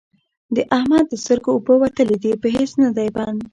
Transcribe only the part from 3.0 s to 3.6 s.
بند،